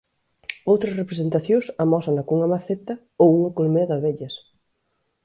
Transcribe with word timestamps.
Outras 0.71 0.97
representacións 1.01 1.65
amósana 1.83 2.25
cunha 2.27 2.51
maceta 2.53 2.93
ou 3.21 3.27
unha 3.37 3.53
colmea 3.57 3.87
de 3.89 3.95
abellas. 3.97 4.35